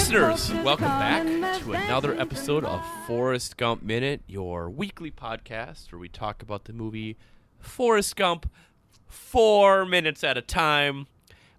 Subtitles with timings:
[0.00, 1.26] Listeners, welcome back
[1.60, 6.72] to another episode of Forrest Gump Minute, your weekly podcast where we talk about the
[6.72, 7.18] movie
[7.58, 8.50] Forrest Gump
[9.06, 11.06] four minutes at a time.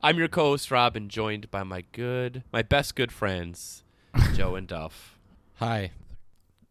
[0.02, 3.84] I'm your co-host Rob, and joined by my good, my best good friends,
[4.34, 5.20] Joe and Duff.
[5.58, 5.92] Hi.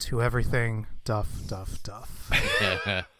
[0.00, 3.06] To everything, Duff, Duff, Duff.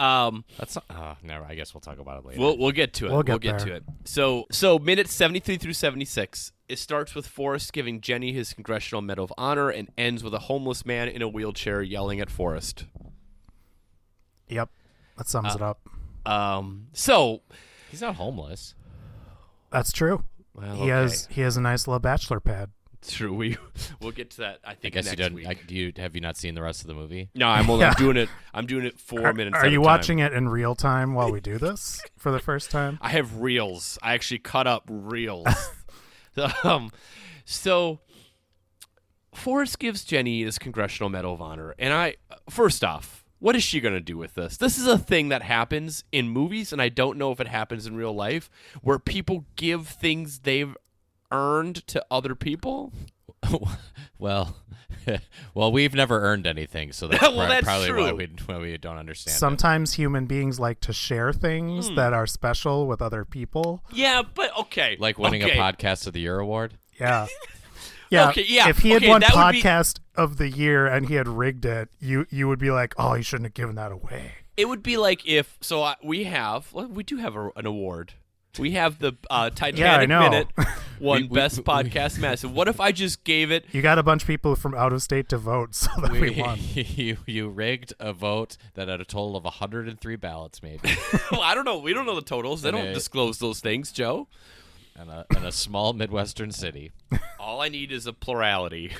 [0.00, 1.44] Um, That's not, oh, never.
[1.44, 2.40] I guess we'll talk about it later.
[2.40, 3.12] We'll we'll get to it.
[3.12, 3.84] We'll get to it.
[4.04, 6.52] So so minutes seventy three through seventy six.
[6.68, 10.38] It starts with Forrest giving Jenny his Congressional Medal of Honor and ends with a
[10.38, 12.86] homeless man in a wheelchair yelling at Forrest.
[14.48, 14.70] Yep,
[15.18, 15.86] that sums it up.
[16.24, 16.86] Um.
[16.94, 17.42] So
[17.90, 18.74] He's not homeless.
[19.70, 20.24] That's true.
[20.54, 20.88] well, He okay.
[20.88, 22.70] has he has a nice little bachelor pad.
[23.06, 23.32] True.
[23.32, 23.56] We
[24.00, 24.60] we'll get to that.
[24.64, 25.34] I I think guess you next didn't.
[25.34, 25.46] week.
[25.48, 27.30] I, do you have you not seen the rest of the movie?
[27.34, 27.94] no, I'm only Yeah.
[27.94, 28.28] doing it.
[28.52, 29.56] I'm doing it four Are, minutes.
[29.56, 29.84] are you time.
[29.84, 32.98] watching it in real time while we do this for the first time?
[33.02, 33.98] I have reels.
[34.02, 35.46] I actually cut up reels.
[36.64, 36.90] um,
[37.44, 38.00] so
[39.34, 42.16] Forrest gives Jenny his Congressional Medal of Honor, and I
[42.48, 44.56] first off, what is she going to do with this?
[44.58, 47.86] This is a thing that happens in movies, and I don't know if it happens
[47.86, 48.50] in real life,
[48.82, 50.76] where people give things they've
[51.30, 52.92] earned to other people.
[54.18, 54.56] well,
[55.54, 58.76] well, we've never earned anything, so that's, Well, prob- that's probably why we why we
[58.76, 59.34] don't understand.
[59.34, 59.38] it.
[59.38, 61.94] Sometimes human beings like to share things Hmm.
[61.96, 63.82] that are special with other people.
[63.92, 65.52] Yeah, but okay, like winning okay.
[65.58, 66.74] a podcast of the year award.
[67.00, 67.26] Yeah.
[68.10, 70.86] Yeah, Okay, yeah, If he had okay, won that would be- podcast of the year
[70.88, 73.76] and he had rigged it, you you would be like, "Oh, he shouldn't have given
[73.76, 75.82] that away." It would be like if so.
[75.84, 78.14] I, we have well, we do have a, an award.
[78.58, 80.20] We have the uh, Titanic know.
[80.28, 80.48] minute
[80.98, 82.52] won We- we- best we- podcast massive.
[82.52, 83.64] What if I just gave it?
[83.72, 86.30] You got a bunch of people from out of state to vote, so that we,
[86.40, 86.58] won.
[86.74, 90.90] you you rigged a vote that had a total of 103 ballots, maybe,
[91.30, 91.78] Well, I don't know.
[91.78, 92.62] We don't know the totals.
[92.62, 94.26] They And don't it- disclose those things, Joe.
[94.96, 96.90] And a in a small midwestern city.
[97.38, 98.90] All I need is a plurality.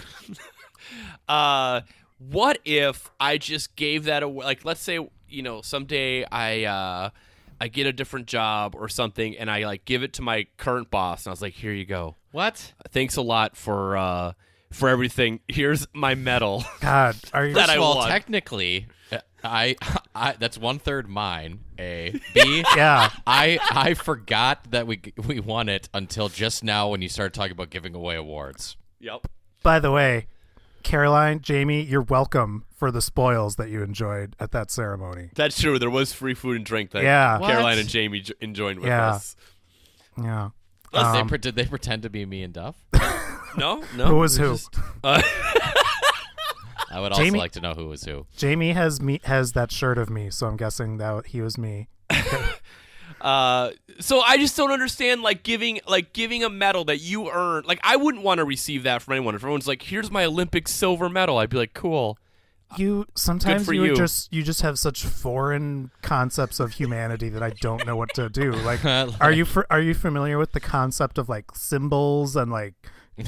[1.29, 1.83] uh,
[2.19, 4.45] what if I just gave that away?
[4.45, 4.99] Like, let's say
[5.29, 7.11] you know someday I uh,
[7.61, 10.91] I get a different job or something, and I like give it to my current
[10.91, 12.17] boss, and I was like, "Here you go.
[12.33, 12.73] What?
[12.91, 14.33] Thanks a lot for uh,
[14.73, 15.41] for everything.
[15.47, 17.55] Here's my medal." God, are you?
[17.55, 18.09] That I well, won.
[18.09, 19.77] technically, uh, I,
[20.15, 21.61] I that's one third mine.
[21.79, 22.65] A B.
[22.77, 27.35] yeah, I I forgot that we we won it until just now when you started
[27.35, 28.77] talking about giving away awards.
[29.01, 29.27] yep.
[29.63, 30.29] By the way,
[30.83, 35.31] Caroline, Jamie, you're welcome for the spoils that you enjoyed at that ceremony.
[35.35, 35.79] That's true.
[35.79, 37.39] There was free food and drink that Yeah.
[37.39, 37.79] Caroline What?
[37.79, 39.11] and Jamie j- enjoyed with Yeah.
[39.11, 39.37] us.
[40.21, 40.51] Yeah.
[40.93, 42.77] Um, they pre- did they pretend to be me and Duff?
[43.59, 44.07] No, no.
[44.07, 44.53] Who was it who?
[44.53, 45.21] just- uh,
[46.93, 48.27] I would also Jamie- like to know who was who.
[48.37, 51.89] Jamie has me has that shirt of me, so I'm guessing that he was me.
[53.21, 57.67] uh, so I just don't understand like giving like giving a medal that you earned.
[57.67, 59.35] Like I wouldn't want to receive that from anyone.
[59.35, 62.19] If everyone's like, "Here's my Olympic silver medal," I'd be like, "Cool."
[62.77, 63.97] You sometimes you, you.
[63.97, 68.29] just you just have such foreign concepts of humanity that I don't know what to
[68.29, 68.53] do.
[68.65, 72.75] Like, are you fr- are you familiar with the concept of like symbols and like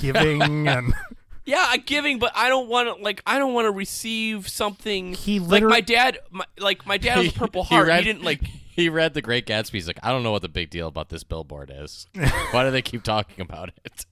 [0.00, 0.94] giving and
[1.44, 5.14] Yeah, I giving, but I don't want to like I don't want to receive something.
[5.14, 7.86] He like literally- my dad, my, like my dad was a Purple Heart.
[7.86, 8.42] He, read- didn't like.
[8.74, 9.72] He read The Great Gatsby.
[9.72, 12.06] He's like, I don't know what the big deal about this billboard is.
[12.52, 14.06] Why do they keep talking about it?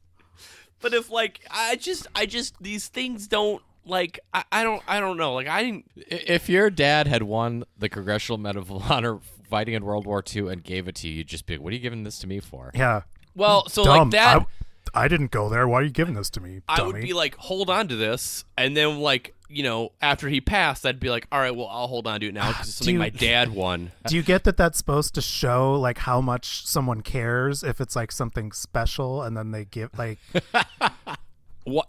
[0.81, 5.01] But if like I just I just these things don't like I, I don't I
[5.01, 9.19] don't know like I didn't If your dad had won the Congressional Medal of Honor
[9.49, 11.73] fighting in World War II and gave it to you, you'd just be like, what
[11.73, 12.71] are you giving this to me for?
[12.75, 13.03] yeah.
[13.35, 13.99] well so Dumb.
[13.99, 14.47] like that
[14.95, 15.67] I, I didn't go there.
[15.69, 16.61] Why are you giving this to me?
[16.69, 16.93] I dummy?
[16.93, 20.87] would be like hold on to this and then like you know after he passed
[20.87, 22.95] I'd be like all right well I'll hold on to it now because it's something
[22.95, 23.01] Dude.
[23.01, 23.91] my dad won.
[24.07, 27.97] Do you get that that's supposed to show like how much someone cares if it's
[27.97, 30.19] like something special and then they give like
[31.65, 31.89] What?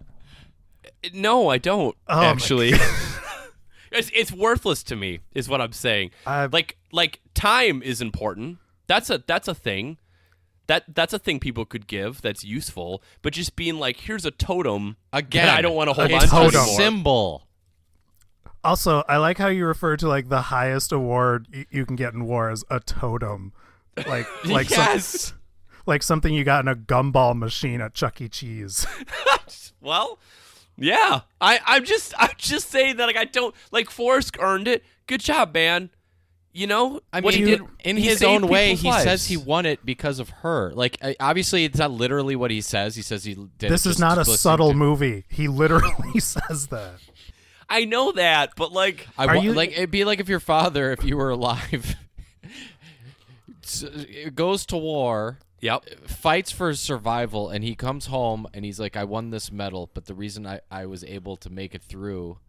[1.13, 2.73] No, I don't Oh actually.
[3.91, 6.11] it's it's worthless to me, is what I'm saying.
[6.25, 8.57] I- like like time is important.
[8.87, 9.97] That's a that's a thing.
[10.67, 13.01] That that's a thing people could give that's useful.
[13.21, 16.15] But just being like, here's a totem Again, that I don't want to hold a
[16.15, 16.59] on to totem.
[16.59, 16.77] anymore.
[16.77, 17.47] symbol.
[18.63, 22.13] Also, I like how you refer to like the highest award y- you can get
[22.13, 23.53] in war as a totem,
[24.07, 25.37] like like some-
[25.87, 28.29] like something you got in a gumball machine at Chuck E.
[28.29, 28.85] Cheese.
[29.81, 30.19] well,
[30.77, 31.21] yeah.
[31.39, 34.83] I I'm just I'm just saying that like I don't like Forrest earned it.
[35.07, 35.89] Good job, man.
[36.53, 39.25] You know, I what mean, he did in he his own way, people's he says
[39.25, 40.73] he won it because of her.
[40.75, 42.93] Like, obviously, it's not literally what he says.
[42.93, 43.71] He says he did.
[43.71, 45.23] this is not a subtle to- movie.
[45.29, 46.95] He literally says that.
[47.71, 50.39] I know that, but like I Are wa- you- like it'd be like if your
[50.39, 51.95] father, if you were alive,
[53.63, 53.85] s-
[54.35, 56.07] goes to war Yep.
[56.07, 60.05] fights for survival and he comes home and he's like i won this medal but
[60.05, 62.39] the reason i, I was able to make it through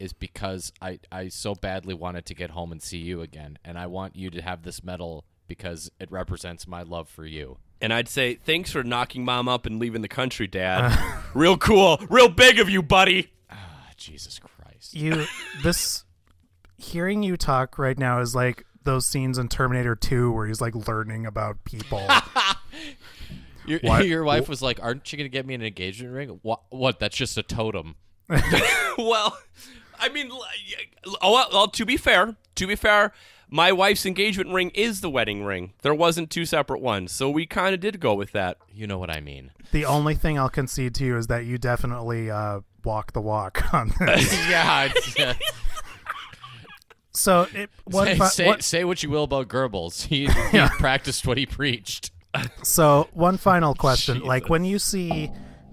[0.00, 3.78] is because I, I so badly wanted to get home and see you again and
[3.78, 7.92] i want you to have this medal because it represents my love for you And
[7.92, 10.98] I'd say, thanks for knocking mom up and leaving the country, Dad.
[11.34, 11.96] real cool.
[12.10, 13.30] Real big of you, buddy.
[13.48, 14.57] ah, jesus christ
[14.92, 15.26] You
[15.62, 16.04] this
[16.76, 20.74] hearing you talk right now is like those scenes in Terminator 2 where he's like
[20.88, 22.06] learning about people.
[23.66, 26.38] your, your wife was like aren't you gonna get me an engagement ring?
[26.42, 27.00] What, what?
[27.00, 27.96] That's just a totem.
[28.98, 29.38] Well,
[30.00, 33.12] I mean, oh, well, well, to be fair, to be fair,
[33.50, 35.72] my wife's engagement ring is the wedding ring.
[35.82, 38.58] There wasn't two separate ones, so we kind of did go with that.
[38.72, 41.58] you know what i mean the only thing I'll concede to you is that you
[41.58, 44.32] definitely uh, walk the walk on this.
[44.48, 45.34] yeah it's, uh,
[47.12, 50.06] So it one say, fi- say, what- say what you will about Goebbels.
[50.06, 52.12] He, he practiced what he preached.
[52.62, 55.30] So one final question: like when you see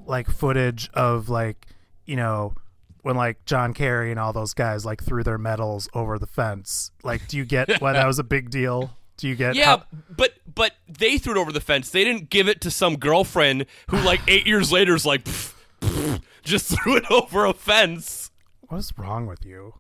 [0.07, 1.67] like footage of like
[2.05, 2.55] you know
[3.05, 6.89] when like John Kerry and all those guys like threw their medals over the fence,
[7.03, 8.97] like do you get why that was a big deal?
[9.17, 9.83] Do you get Yeah, how-
[10.17, 11.91] but but they threw it over the fence.
[11.91, 15.53] They didn't give it to some girlfriend who, like, eight years later is like, "Pff,
[15.81, 18.31] pff," just threw it over a fence.
[18.69, 19.75] what's wrong with you?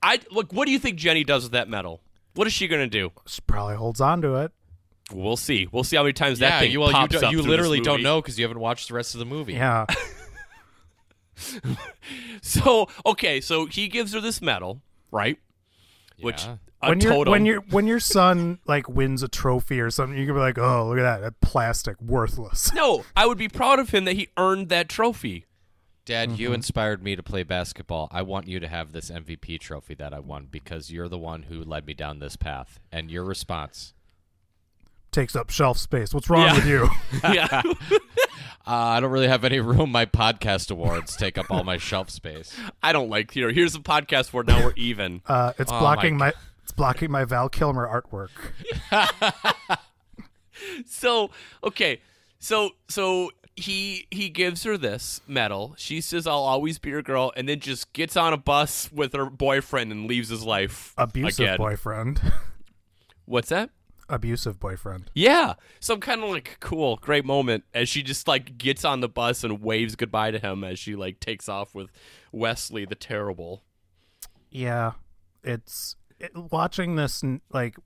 [0.00, 0.52] I look.
[0.52, 2.00] What do you think Jenny does with that medal?
[2.34, 3.10] What is she gonna do?
[3.26, 4.52] She probably holds on to it.
[5.12, 5.66] We'll see.
[5.72, 7.42] We'll see how many times that thing you, well, you, pops do, up you through
[7.42, 9.54] this literally don't know because you haven't watched the rest of the movie.
[9.54, 9.86] Yeah,
[12.42, 15.38] So okay, so he gives her this medal, right?
[16.20, 16.56] Which Yeah.
[16.82, 17.30] a when your totem.
[17.30, 20.58] when your when your son like wins a trophy or something, you can be like,
[20.58, 22.72] oh look at that, that plastic, worthless.
[22.74, 25.46] no, I would be proud of him that he earned that trophy.
[26.04, 26.54] Dad, you Mm-hmm.
[26.56, 28.08] inspired me to play basketball.
[28.12, 31.44] I want you to have this MVP trophy that I won because you're the one
[31.44, 32.78] who led me down this path.
[32.92, 33.94] And your response,
[35.10, 36.12] Takes up shelf space.
[36.12, 36.54] What's wrong Yeah.
[36.56, 36.88] with you?
[37.32, 37.62] yeah.
[38.66, 39.90] uh, I don't really have any room.
[39.92, 42.56] My podcast awards take up all my shelf space.
[42.82, 43.50] I don't like here.
[43.52, 44.64] Here's a podcast for now.
[44.64, 45.22] We're even.
[45.26, 46.32] Uh, it's Oh, blocking my my
[46.62, 48.30] it's blocking my Val Kilmer artwork.
[50.86, 51.30] so
[51.62, 52.00] okay,
[52.38, 55.74] so so he he gives her this medal.
[55.78, 59.12] She says, "I'll always be your girl," and then just gets on a bus with
[59.14, 60.94] her boyfriend and leaves his life.
[60.96, 61.56] Abusive again.
[61.58, 62.20] boyfriend.
[63.26, 63.70] What's that?
[64.08, 65.10] Abusive boyfriend.
[65.14, 69.08] Yeah, some kind of like cool, great moment as she just like gets on the
[69.08, 71.90] bus and waves goodbye to him as she like takes off with
[72.32, 73.62] Wesley the Terrible.
[74.50, 74.92] Yeah,
[75.42, 77.22] it's it, watching this
[77.52, 77.76] like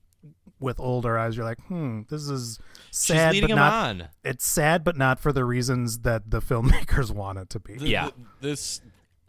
[0.61, 1.37] with older eyes.
[1.37, 3.73] You're like, hmm, this is She's sad, leading but him not.
[3.89, 4.09] on.
[4.25, 7.77] It's sad, but not for the reasons that the filmmakers want it to be.
[7.79, 8.03] Th- Yeah.
[8.03, 8.81] th- this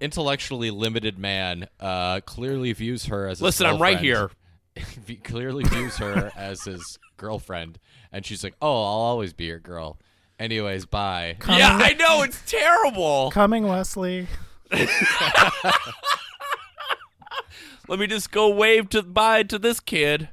[0.02, 3.38] intellectually limited man uh, clearly views her as.
[3.40, 4.06] His Listen, I'm right girlfriend.
[4.06, 4.10] He
[5.24, 7.80] clearly views her as his girlfriend,
[8.12, 9.98] and she's like, "Oh, I'll always be your girl."
[10.40, 11.36] Anyways, bye.
[11.40, 13.30] Coming, yeah, I know it's terrible.
[13.32, 14.28] coming, Wesley.
[17.90, 20.30] Let me just go wave to bye to this kid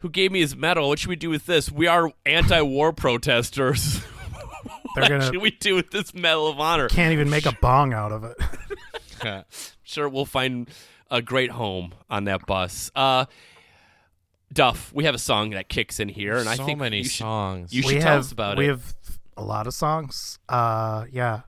[0.00, 0.88] who gave me his medal.
[0.88, 1.70] What should we do with this?
[1.70, 4.00] We are anti-war protesters.
[4.94, 6.88] They're what gonna should we do with this Medal of Honor?
[6.88, 8.36] can't even make a bong out of it.
[9.84, 10.68] Sure, we'll find
[11.12, 12.90] a great home on that bus.
[12.96, 13.26] Uh,
[14.52, 17.18] Duff, we have a song that kicks in here, and I think many you should,
[17.18, 17.72] songs.
[17.72, 18.70] you we should tell have us about we it.
[18.70, 18.94] have
[19.36, 20.38] a lot of songs.
[20.48, 21.42] Uh, yeah,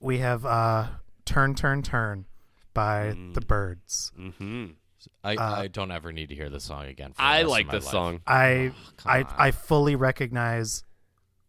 [0.00, 0.88] we have uh,
[1.24, 2.26] "Turn, Turn, Turn"
[2.74, 4.12] by the Byrds.
[4.16, 4.66] hmm
[5.22, 7.12] I, uh, I don't ever need to hear this song again.
[7.12, 7.92] For the I rest like my this life.
[7.92, 8.20] song.
[8.26, 9.34] I come I on.
[9.38, 10.84] I fully recognize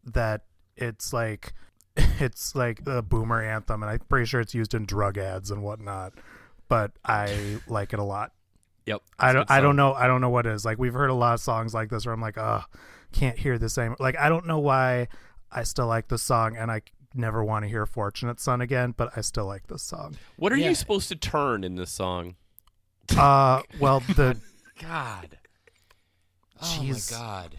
[0.06, 0.42] that
[0.78, 1.54] it's like
[1.98, 5.62] it's like a boomer anthem, and I'm pretty sure it's used in drug ads and
[5.64, 6.14] whatnot.
[6.68, 8.32] But I like it a lot.
[8.86, 9.02] Yep.
[9.20, 10.66] I don't I don't know I don't know what it is.
[10.66, 12.64] Like we've heard a lot of songs like this where I'm like, oh,
[13.12, 13.96] can't hear the same.
[14.00, 15.08] Like I don't know why
[15.52, 16.82] I still like this song, and I
[17.14, 20.16] never want to hear "Fortunate Son" again, but I still like this song.
[20.38, 20.70] What are Yeah.
[20.70, 22.36] you supposed to turn in this song?
[23.18, 24.38] Uh, well the
[24.82, 25.38] God.
[26.62, 27.12] Oh Jeez.
[27.12, 27.58] my God.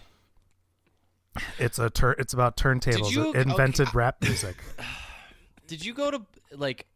[1.59, 3.11] it's a tur- it's about turntables.
[3.13, 3.97] you- It invented okay.
[3.99, 4.57] rap music.
[5.67, 6.23] Did you go to
[6.53, 6.87] like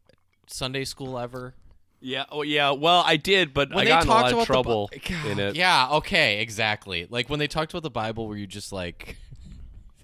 [0.47, 1.55] Sunday school ever?
[2.01, 2.25] Yeah.
[2.31, 2.71] Oh, yeah.
[2.71, 4.47] Well, I did, but When I they got in a talked lot of about the
[4.47, 5.57] trouble Bi- God, in it.
[5.57, 5.89] Yeah.
[5.93, 6.41] Okay.
[6.41, 7.07] Exactly.
[7.11, 9.17] Like when they talked about the Bible, were you just like,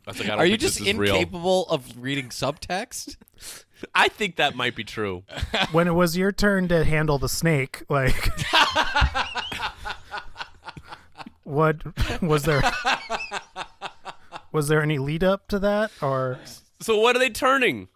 [0.07, 1.15] I like, I don't are you just this is real.
[1.17, 3.17] incapable of reading subtext?
[3.95, 5.25] I think that might be true.
[5.73, 8.31] when it was your turn to handle the snake, like
[11.45, 11.83] what
[12.23, 12.63] was there
[14.53, 16.39] was there any lead up to that or
[16.81, 17.89] So what are they turning?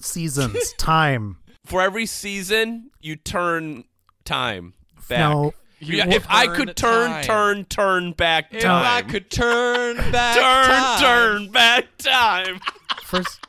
[0.00, 1.38] seasons, time?
[1.68, 3.84] For every season, you turn
[4.24, 4.74] time
[5.08, 5.18] back.
[5.20, 8.58] No, Yeah, if I could turn, turn, turn back time.
[8.58, 11.00] If I could turn back turn, time.
[11.00, 12.60] turn back time.
[13.04, 13.40] First,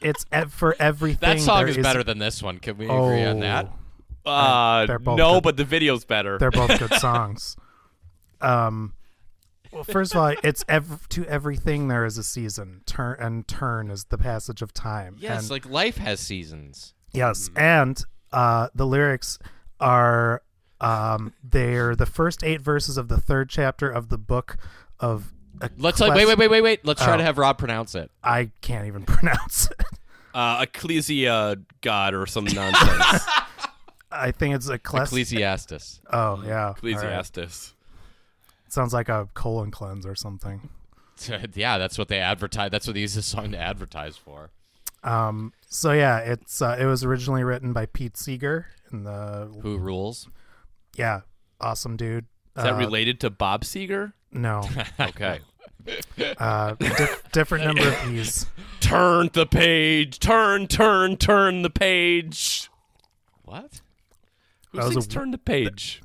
[0.00, 1.18] it's ev- for everything.
[1.36, 2.58] That song is better than this one.
[2.58, 3.72] Can we Oh, agree on that?
[4.24, 5.42] Uh, both no, good.
[5.42, 6.38] but the video's better.
[6.38, 7.56] They're both good songs.
[8.40, 8.94] Um,
[9.72, 12.82] well, first of all, it's ev- to everything there is a season.
[12.86, 15.16] Turn and turn is the passage of time.
[15.18, 16.93] Yes, and, like life has seasons.
[17.14, 18.02] Yes, and
[18.32, 19.38] uh, the lyrics
[19.80, 20.42] are
[20.80, 24.56] um, they're the first eight verses of the third chapter of the book
[25.00, 25.32] of.
[25.78, 26.84] Let's like wait, wait, wait, wait, wait.
[26.84, 27.18] Let's try Oh.
[27.18, 28.10] to have Rob pronounce it.
[28.22, 29.82] I can't even pronounce it.
[30.34, 33.22] uh, Ecclesia God or some nonsense.
[34.10, 36.00] I think it's Ecclesi- Ecclesiastes.
[36.12, 36.76] Oh yeah, All right.
[36.76, 37.74] Ecclesiastes.
[38.68, 40.68] Sounds like a colon cleanse or something.
[41.54, 42.70] yeah, that's what they advertise.
[42.72, 44.50] That's what they use this song to advertise for.
[45.04, 49.76] Um, so yeah, it's uh, it was originally written by Pete Seeger and the Who
[49.78, 50.28] rules?
[50.96, 51.20] yeah,
[51.60, 52.24] awesome dude.
[52.56, 54.12] Is that Uh, related to Bob Seger?
[54.32, 54.62] No,
[55.00, 55.40] Okay.
[56.38, 58.46] uh, dif- different number of e's.
[58.80, 60.18] turn the page.
[60.18, 62.70] Turn, turn, turn the page.
[63.42, 63.80] What?
[64.70, 66.00] Who That sings a- turn the page?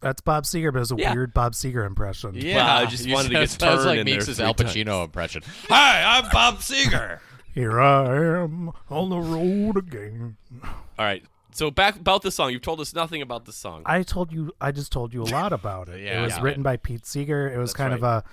[0.00, 1.14] That's Bob Seger, but it was a Yeah.
[1.14, 2.34] weird Bob Seger impression.
[2.38, 4.52] Well, I just you wanted to get sounds turn like in there Meeks' three Al
[4.52, 4.74] times.
[4.74, 5.42] Pacino impression.
[5.70, 7.20] Hi, I'm Bob Seger.
[7.54, 10.36] Here I am on the road again.
[10.64, 11.22] All right.
[11.52, 12.50] So back about the song.
[12.50, 13.82] You've told us nothing about the song.
[13.86, 16.02] I told you, I just told you a lot about it.
[16.02, 16.42] Yeah, it was yeah.
[16.42, 17.48] written by Pete Seeger.
[17.48, 18.24] It was That's kind of a,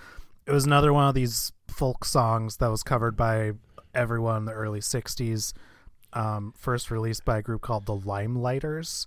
[0.48, 3.52] it was another one of these folk songs that was covered by
[3.94, 5.54] everyone in the early '60s.
[6.14, 9.06] Um, first released by a group called the Limeliters,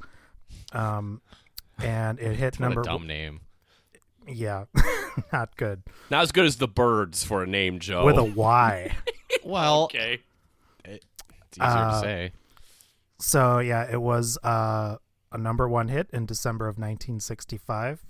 [0.72, 1.22] um,
[1.82, 2.82] and it hit number.
[2.82, 3.40] a dumb name.
[4.28, 4.66] Yeah,
[5.32, 5.82] not good.
[6.08, 8.04] Not as good as the Byrds for a name, Joe.
[8.04, 8.94] With a Y.
[9.44, 10.20] Well, okay.
[10.84, 11.04] it's
[11.56, 12.32] easier to Uh, say.
[13.18, 14.96] So yeah, it was uh,
[15.32, 18.04] a number one hit in December of 1965,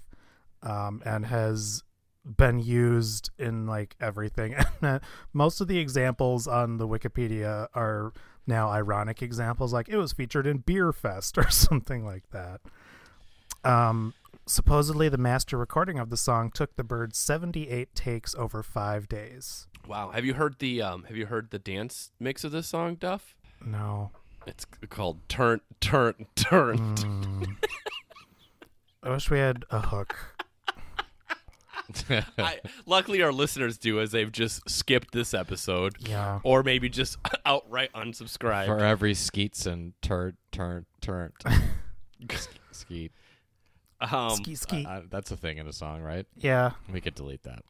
[0.63, 1.83] um, and has
[2.25, 4.57] been used in like everything.
[5.33, 8.13] Most of the examples on the Wikipedia are
[8.47, 12.61] now ironic examples, like it was featured in Beer Fest or something like that.
[13.63, 14.15] Um,
[14.47, 19.67] supposedly, the master recording of the song took the Byrds 78 takes over five days.
[19.87, 20.11] Wow.
[20.11, 23.37] Have you heard the um have you heard the dance mix of this song, Duff?
[23.65, 24.11] No.
[24.47, 26.97] It's called Turn Turn Turn.
[26.97, 27.57] Mm.
[29.03, 30.17] I wish we had a hook.
[32.39, 36.41] I, luckily our listeners do as they've just skipped this episode Yeah.
[36.43, 38.67] or maybe just outright unsubscribed.
[38.67, 41.33] For every skeets and turn, turn, turn.
[42.73, 43.13] Skeet.
[44.01, 44.87] Um ski ski.
[44.89, 46.27] Uh, that's a thing in a song, right?
[46.37, 46.73] yeah.
[46.91, 47.63] We could delete that.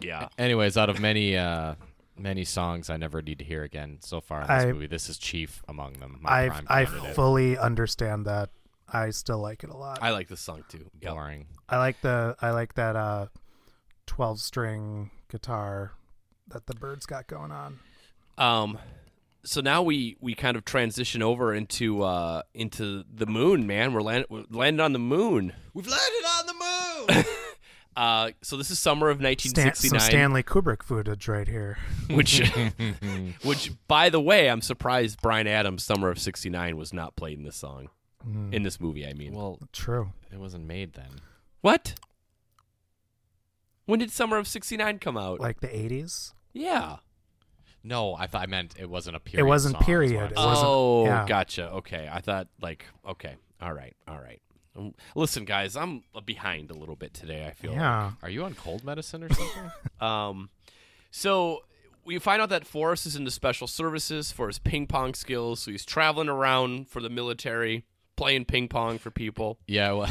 [0.00, 0.28] Yeah.
[0.38, 1.74] Anyways, out of many uh
[2.16, 5.08] many songs I never need to hear again so far in this I- movie, this
[5.08, 6.18] is chief among them.
[6.20, 7.14] My I I candidate.
[7.14, 8.50] fully understand that.
[8.90, 9.98] I still like it a lot.
[10.00, 10.90] I, I like this song too.
[11.02, 11.12] Yep.
[11.12, 11.46] boring.
[11.70, 13.26] like the I like that uh
[14.06, 15.92] 12 string guitar
[16.48, 17.78] that the Byrds got going on.
[18.38, 18.78] Um,
[19.44, 23.92] so now we we kind of transition over into uh into the moon, man.
[23.92, 25.52] We're land, we're landed on the moon.
[25.74, 27.24] We've landed on the moon.
[27.98, 31.78] Uh, so this is summer of Stan- 1969, some Stanley Kubrick footage right here.
[32.10, 32.40] which
[33.42, 37.44] which by the way, I'm surprised Bryan Adams' Summer of '69 was not played in
[37.44, 37.88] this song
[38.26, 39.06] Mm, in this movie.
[39.06, 40.10] I mean, well, true.
[40.32, 41.20] it wasn't made then.
[41.60, 41.94] what?
[43.86, 45.40] When did Summer of '69 come out?
[45.40, 46.32] Like the 80s.
[46.52, 46.96] yeah.
[47.84, 49.46] No, I thought I meant it wasn't a period.
[49.46, 50.16] It wasn't song, period.
[50.20, 51.24] I'm It wasn't- oh, yeah.
[51.26, 51.70] gotcha.
[51.74, 54.42] Okay, I thought like okay, all right, all right.
[54.78, 57.46] Um, Listen, guys, I'm behind a little bit today.
[57.46, 57.80] I feel like.
[57.80, 58.12] Yeah.
[58.22, 59.70] Are you on cold medicine or something?
[60.00, 60.50] Um,
[61.10, 61.62] so
[62.04, 65.60] we find out that Forrest is into special services for his ping pong skills.
[65.60, 67.84] So he's traveling around for the military,
[68.16, 69.58] playing ping pong for people.
[69.66, 69.90] yeah.
[69.92, 70.08] Well,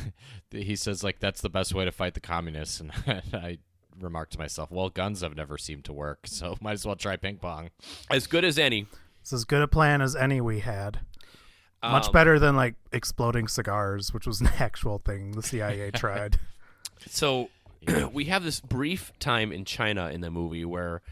[0.50, 2.90] he says like that's the best way to fight the communists, and
[3.32, 3.58] I
[4.00, 7.16] remarked to myself, well, guns have never seemed to work, so might as well try
[7.16, 7.70] ping pong.
[8.10, 8.86] As good as any.
[9.20, 11.00] It's as good a plan as any we had.
[11.82, 16.38] Much Um, better than like exploding cigars, which was an actual thing the CIA tried.
[17.06, 17.50] So
[18.12, 21.02] we have this brief time in China in the movie where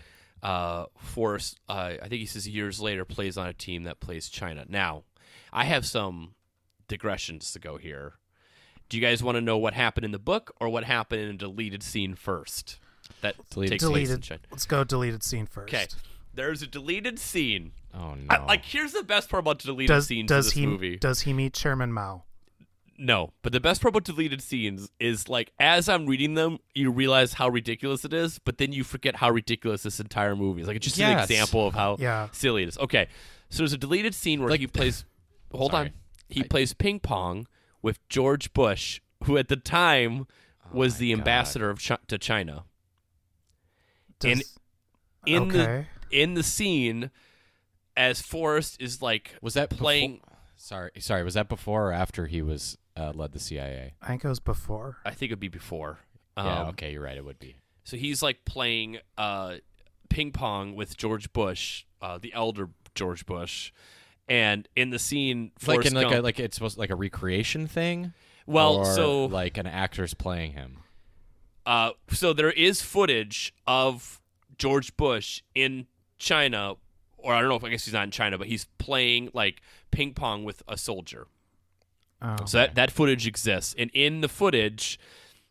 [0.42, 4.28] uh, Forrest, uh, I think he says years later, plays on a team that plays
[4.28, 4.64] China.
[4.68, 5.04] Now,
[5.52, 6.34] I have some
[6.88, 8.14] digressions to go here.
[8.88, 11.28] Do you guys want to know what happened in the book or what happened in
[11.30, 12.78] a deleted scene first?
[13.20, 14.20] That Deleted takes place in.
[14.20, 14.40] China.
[14.50, 15.72] Let's go deleted scene first.
[15.72, 15.86] Okay,
[16.36, 17.72] there's a deleted scene.
[17.94, 18.26] Oh no!
[18.30, 20.96] I- like, here's the best part about deleted Does scenes does in this he movie.
[20.96, 22.22] does he meet Chairman Mao?
[22.98, 26.90] No, but the best part about deleted scenes is like as I'm reading them, you
[26.90, 30.66] realize how ridiculous it is, but then you forget how ridiculous this entire movie is.
[30.66, 32.28] Like it's just an example of how Yeah.
[32.32, 32.78] silly it is.
[32.78, 33.08] Okay,
[33.50, 35.04] so there's a deleted scene where Like- he plays.
[35.52, 35.88] hold Sorry.
[35.88, 35.92] on,
[36.28, 37.46] he I- plays ping pong
[37.82, 40.26] with George Bush who at the time
[40.64, 41.18] oh was my the God.
[41.18, 42.64] ambassador of Chi- to China.
[44.24, 44.58] And Does-
[45.26, 45.86] in the okay.
[46.10, 47.10] In the scene,
[47.96, 51.22] as Forrest is like Was that playing, Before, sorry, sorry.
[51.24, 53.94] Was that before or after he was uh, led the CIA?
[54.02, 54.98] I think it was before.
[55.04, 55.98] I think it'd be before.
[56.36, 56.60] yeah.
[56.62, 57.16] Um, Okay, you're right.
[57.16, 57.56] It would be.
[57.84, 59.56] So he's like playing uh,
[60.08, 63.72] ping pong with George Bush, uh, the elder George Bush,
[64.28, 67.66] and in the scene, like Forrest in like a, like it's supposed like a recreation
[67.66, 68.12] thing.
[68.46, 70.78] well, or so like an actor's playing him.
[71.64, 74.20] uh, so there is footage of
[74.58, 75.86] George Bush in
[76.18, 76.74] China,
[77.18, 79.60] or I don't know if I guess he's not in China, but he's playing like
[79.90, 81.26] ping pong with a soldier.
[82.22, 82.36] Oh.
[82.46, 84.98] So that, that footage exists, and in the footage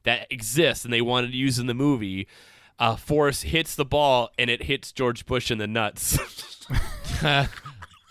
[0.04, 2.28] that exists, and they wanted to use in the movie,
[2.80, 6.18] uh, Forrest hits the ball and it hits George Bush in the nuts.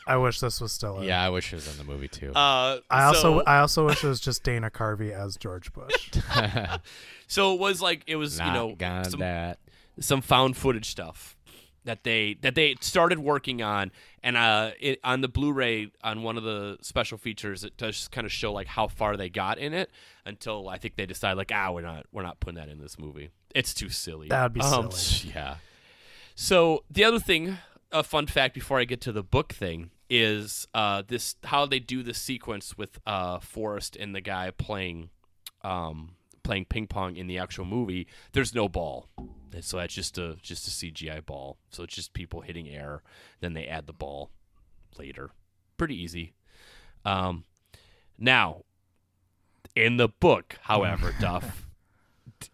[0.06, 0.99] I wish this was still.
[0.99, 1.04] in.
[1.04, 2.30] Yeah, I wish it was in the movie too.
[2.34, 6.11] uh, I also so, I also wish it was just Dana Carvey as George Bush.
[7.26, 9.58] so it was like it was Not you know some, that.
[10.00, 11.37] some found footage stuff
[11.85, 16.37] that they that they started working on, and uh, it, on the Blu-ray on one
[16.37, 19.73] of the special features, it does kind of show like how far they got in
[19.75, 19.91] it
[20.25, 22.99] until I think they decide like ah we're not we're not putting that in this
[22.99, 23.31] movie.
[23.55, 24.29] It's too silly.
[24.29, 25.33] That would be Um, silly.
[25.37, 25.57] Yeah.
[26.35, 27.59] So the other thing,
[27.93, 31.79] a fun fact before I get to the book thing is uh, this how they
[31.79, 35.11] do the sequence with uh, Forrest and the guy playing
[35.62, 38.06] um, playing ping pong in the actual movie.
[38.32, 39.08] There's no ball,
[39.52, 41.56] And so that's just a just a CGI ball.
[41.70, 43.02] So it's just people hitting air.
[43.40, 44.30] Then they add the ball
[44.96, 45.30] later.
[45.76, 46.34] Pretty easy.
[47.04, 47.44] Um,
[48.16, 48.62] now,
[49.74, 51.66] in the book, however, Duff,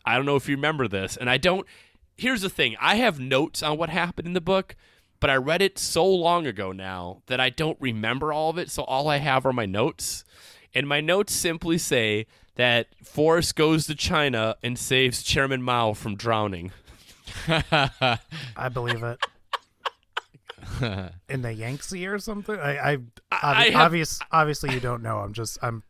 [0.05, 1.67] I don't know if you remember this, and I don't.
[2.17, 4.77] Here's the thing: I have notes on what happened in the book,
[5.19, 8.71] but I read it so long ago now that I don't remember all of it.
[8.71, 10.25] So all I have are my notes,
[10.75, 12.27] and my notes simply say
[12.61, 16.73] that Forrest goes to China and saves Chairman Mao from drowning.
[17.49, 19.19] I believe it.
[21.31, 22.55] In the Yangtze or something.
[22.59, 22.99] I, I,
[23.33, 25.21] I have- obvious, obviously you don't know.
[25.21, 25.83] I'm just, I'm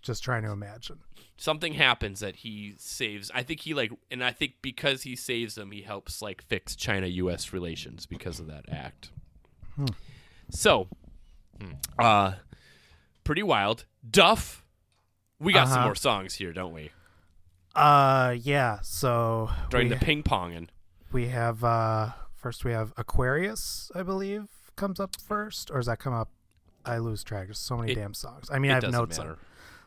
[0.00, 1.00] just trying to imagine.
[1.36, 3.30] Something happens that he saves.
[3.34, 6.74] I think he like, and I think because he saves them, he helps like fix
[6.74, 7.52] China-U.S.
[7.52, 9.10] relations because of that act.
[10.50, 10.88] So,
[11.98, 12.32] uh,
[13.24, 13.84] pretty wild.
[14.10, 14.64] Duff,
[15.40, 15.86] we got some Uh-huh.
[15.86, 16.90] more songs here, don't we?
[17.74, 18.78] Uh, yeah.
[18.82, 20.68] So During we, the ping ponging.
[21.12, 25.98] we have uh first we have Aquarius, I believe, comes up first, or does that
[25.98, 26.28] come up?
[26.84, 27.46] I lose track.
[27.46, 28.48] There's so many It- damn songs.
[28.50, 29.18] I mean, I have notes.
[29.18, 29.36] on.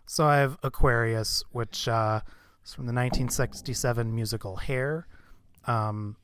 [0.06, 2.22] So I have Aquarius, which uh,
[2.64, 5.08] is from the 1967 musical Hair.
[5.66, 6.18] Um,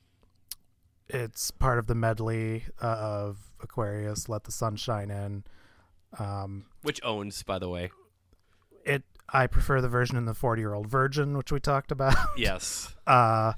[1.07, 5.43] it's part of the medley uh, of Aquarius, Let the Sun Shine In.
[6.19, 7.91] Um, Which owns, by the way.
[8.85, 12.15] it I prefer the version in the 40 Year Old Virgin, which we talked about.
[12.37, 12.95] Yes.
[13.07, 13.53] Uh,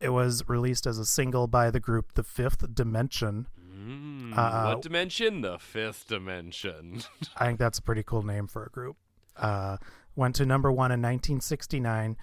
[0.00, 3.46] it was released as a single by the group The Fifth Dimension.
[3.76, 5.40] Mm, Uh, what dimension?
[5.40, 7.02] The fifth dimension.
[7.36, 8.96] I think that's a pretty cool name for a group.
[9.36, 9.76] Uh,
[10.16, 12.16] went to number one in 1969.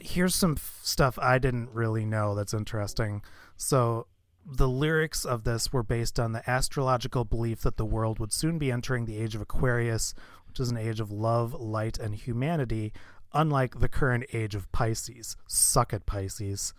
[0.00, 3.22] Here's some f- stuff I didn't really know that's interesting.
[3.56, 4.06] So,
[4.44, 8.58] the lyrics of this were based on the astrological belief that the world would soon
[8.58, 10.14] be entering the age of Aquarius,
[10.52, 12.92] which is an age of love, light, and humanity,
[13.32, 15.34] unlike the current age of Pisces.
[15.46, 16.74] Suck it, Pisces.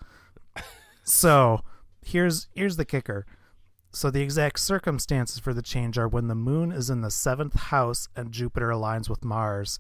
[1.04, 1.62] so,
[2.06, 3.26] here's here's the kicker.
[3.92, 7.56] So the exact circumstances for the change are when the moon is in the seventh
[7.56, 9.80] house and Jupiter aligns with Mars,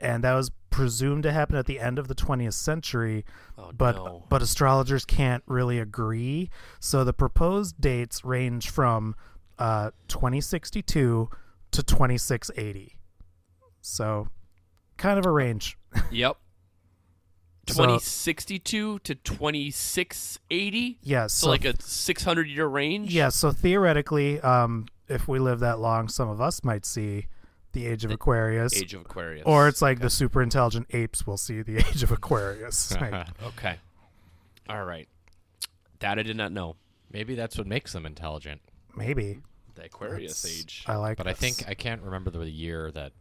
[0.00, 3.24] and that was presumed to happen at the end of the 20th century.
[3.58, 4.24] Oh, But no.
[4.28, 6.50] but astrologers can't really agree.
[6.78, 9.16] So the proposed dates range from
[9.58, 11.28] uh, 2062
[11.72, 12.93] to 2680.
[13.86, 14.28] So
[14.96, 15.76] kind of a range.
[16.10, 16.36] Yep.
[17.66, 20.98] 2062 to 2680?
[21.02, 21.32] Yes.
[21.32, 23.14] So, like a 600 year range?
[23.14, 27.26] Yeah, so theoretically, um, if we live that long, some of us might see
[27.72, 28.76] the age of Aquarius.
[28.76, 29.44] Age of Aquarius.
[29.46, 32.94] Or it's like the super intelligent apes will see the age of Aquarius.
[33.00, 33.76] Like, Okay.
[34.68, 35.08] All right.
[36.00, 36.76] That I did not know.
[37.10, 38.60] Maybe that's what makes them intelligent.
[38.96, 39.40] maybe.
[39.74, 40.84] The Aquarius That's- age.
[40.86, 43.12] I like But I think I can't remember the year that.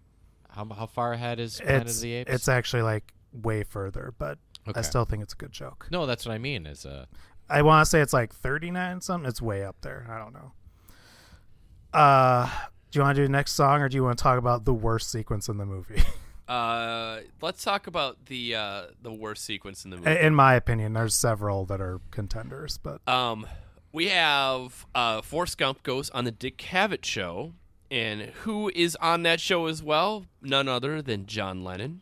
[0.54, 2.32] How how far ahead is Planet it's of the Apes?
[2.32, 4.38] it's actually like way further, but
[4.68, 4.80] okay.
[4.80, 5.88] I still think it's a good joke.
[5.92, 6.66] no, that's what I mean.
[6.66, 7.06] Is uh,
[7.50, 9.28] I want to say it's like 39 something.
[9.28, 10.08] It's way up there.
[10.10, 10.52] I don't know.
[11.94, 12.50] Uh,
[12.92, 14.66] do you want to do the next song, or do you want to talk about
[14.66, 16.02] the worst sequence in the movie?
[16.46, 20.20] Uh, let's talk about the uh, the worst sequence in the movie.
[20.20, 23.48] in my opinion, there's several that are contenders, but Um,
[23.94, 27.54] we have uh, Forrest Gump goes on the Dick Cavett show,
[27.94, 30.26] and who is on that show as well?
[30.42, 32.02] None other than John Lennon.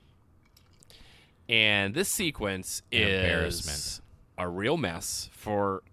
[1.50, 4.02] And this sequence An is embarrassment.
[4.38, 5.84] a real mess for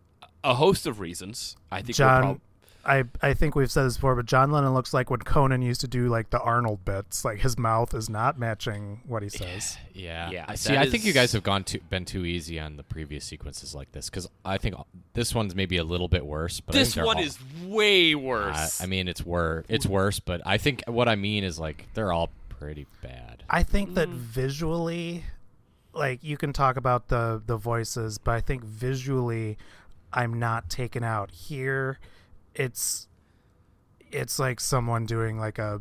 [0.44, 1.56] a host of reasons.
[1.70, 2.40] I think we're John, prob-
[2.88, 5.82] I I think we've said this before, but John Lennon looks like when Conan used
[5.82, 7.24] to do like the Arnold bits.
[7.24, 9.76] Like his mouth is not matching what he says.
[9.92, 10.30] Yeah.
[10.30, 10.72] Yeah, I see.
[10.72, 13.74] that I think you guys have gone too been too easy on the previous sequences
[13.74, 14.74] like this because I think
[15.12, 16.60] this one's maybe a little bit worse.
[16.60, 18.80] But this one all- is way I, worse.
[18.80, 19.66] I mean, it's worse.
[19.68, 23.44] It's worse, but I think what I mean is like they're all pretty bad.
[23.50, 24.14] I think that Mm.
[24.14, 25.24] visually,
[25.92, 29.58] like you can talk about the the voices, but I think visually,
[30.12, 31.98] I'm not taken out here.
[32.58, 33.06] It's
[34.10, 35.80] it's like someone doing like a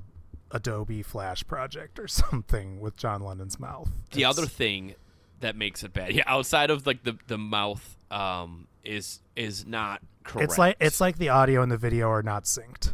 [0.51, 3.89] Adobe Flash project or something with John Lennon's mouth.
[4.11, 4.95] the It's- other thing
[5.39, 10.01] that makes it bad, yeah, outside of like the the mouth, um, is is not
[10.23, 10.49] correct.
[10.51, 12.93] it's like it's like the audio and the video are not synced.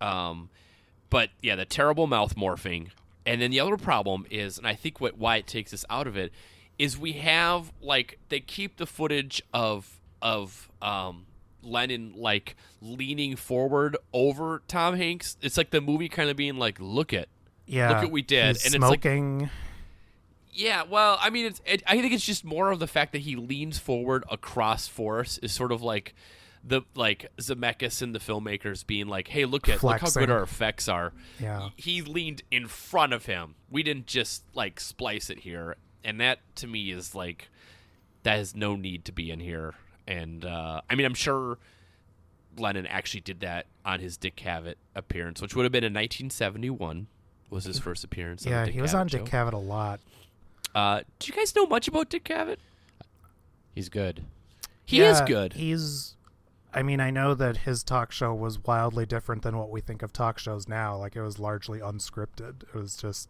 [0.00, 0.50] Um,
[1.10, 2.88] but yeah, the terrible mouth morphing,
[3.24, 6.06] and then the other problem is, and I think what why it takes us out
[6.06, 6.30] of it
[6.78, 11.24] is we have like they keep the footage of of um
[11.62, 15.36] Lennon like leaning forward over Tom Hanks.
[15.42, 17.28] It's like the movie kind of being like, look at.
[17.66, 19.02] Yeah, Look what we did, and it's like-
[20.52, 21.60] Yeah, well, I mean, it's.
[21.66, 25.40] It, I think it's just more of the fact that he leans forward across Forrest
[25.42, 26.14] is sort of like
[26.64, 30.42] the like Zemeckis and the filmmakers being like, "Hey, look at look how good our
[30.42, 31.68] effects are." Yeah.
[31.76, 33.54] he leaned in front of him.
[33.70, 37.50] We didn't just like splice it here, and that to me is like
[38.24, 39.74] that has no need to be in here.
[40.08, 41.58] And uh, I mean, I'm sure
[42.56, 47.06] Lennon actually did that on his Dick Cavett appearance, which would have been in 1971.
[47.50, 48.44] Was his first appearance?
[48.46, 49.24] on yeah, Dick he was Cavett on Dick.
[49.26, 50.00] Cavett a lot.
[50.74, 52.58] Uh, do you guys know much about Dick Cavett?
[53.74, 54.24] He's good.
[54.84, 55.52] He is good.
[55.52, 56.16] He's.
[56.72, 60.02] I mean, I know that his talk show was wildly different than what we think
[60.02, 60.96] of talk shows now.
[60.96, 62.62] Like it was largely unscripted.
[62.62, 63.28] It was just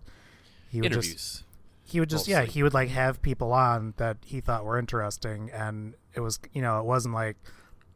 [0.71, 1.15] he would Interviews.
[1.15, 1.45] just
[1.85, 5.51] he would just yeah he would like have people on that he thought were interesting,
[5.53, 7.37] and it was you know it wasn't like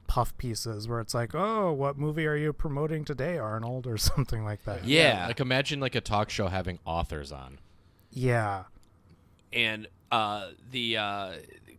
[0.07, 4.45] puff pieces where it's like oh what movie are you promoting today Arnold or something
[4.45, 4.85] like that.
[4.87, 7.59] yeah, Like imagine like a talk show having authors on.
[8.11, 8.65] Yeah.
[9.53, 11.33] and uh, the uh,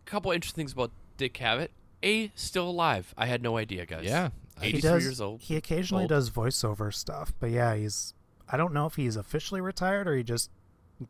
[0.05, 1.69] couple interesting things about Dick Cavett.
[2.03, 3.13] A still alive.
[3.17, 4.05] I had no idea, guys.
[4.05, 4.29] Yeah.
[4.59, 5.03] He 83 does.
[5.03, 5.41] years old.
[5.41, 6.09] He occasionally Old.
[6.09, 8.13] does voiceover stuff, but yeah, he's.
[8.49, 10.49] I don't know if he's officially retired or he just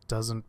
[0.08, 0.46] doesn't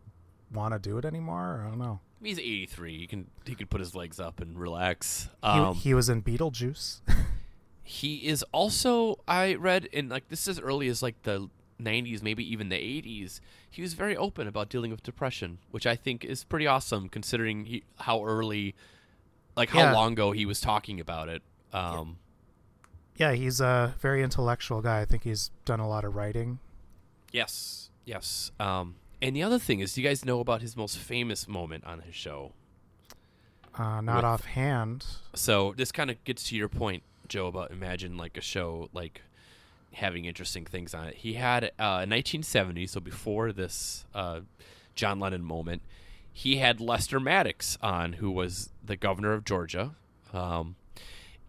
[0.52, 1.62] want to do it anymore.
[1.64, 2.00] I don't know.
[2.22, 2.98] He's 83.
[2.98, 5.28] He can he can put his legs up and relax.
[5.42, 7.00] He, Um, he was in Beetlejuice.
[7.82, 11.48] he is also I read in like this is as early as like the
[11.80, 13.40] 90s, maybe even the 80s.
[13.70, 17.64] He was very open about dealing with depression, which I think is pretty awesome considering
[17.66, 18.74] he, how early,
[19.56, 19.92] like how Yeah.
[19.92, 21.42] long ago he was talking about it.
[21.72, 22.18] Um,
[23.16, 25.00] yeah, he's a very intellectual guy.
[25.00, 26.60] I think he's done a lot of writing.
[27.32, 28.52] Yes, yes.
[28.60, 31.84] Um, and the other thing is, do you guys know about his most famous moment
[31.84, 32.52] on his show?
[33.74, 35.06] Uh, not With- offhand.
[35.34, 39.22] So this kind of gets to your point, Joe, about imagine like a show like
[39.94, 41.16] having interesting things on it.
[41.16, 44.40] He had uh, in 1970, so before this uh,
[44.94, 45.80] John Lennon moment,
[46.30, 49.92] he had Lester Maddox on, who was the governor of Georgia,
[50.32, 50.76] um,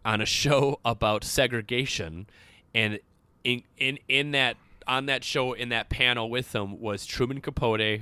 [0.06, 2.28] on a show about segregation,
[2.74, 3.00] and
[3.44, 4.56] in in in that
[4.88, 8.02] on that show in that panel with him was Truman Capote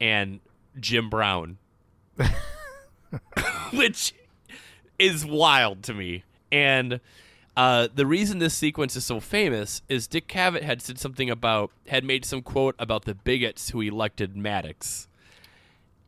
[0.00, 0.40] and
[0.80, 1.58] Jim Brown
[3.72, 4.14] which
[4.98, 6.24] is wild to me.
[6.50, 7.00] And
[7.56, 11.70] uh, the reason this sequence is so famous is Dick Cavett had said something about,
[11.88, 15.08] had made some quote about the bigots who elected Maddox.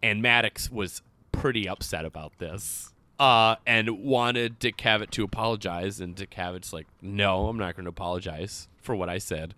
[0.02, 1.02] And Maddox was
[1.32, 6.00] pretty upset about this uh, and wanted Dick Cavett to apologize.
[6.00, 9.54] And Dick Cavett's like, no, I'm not going to apologize for what I said.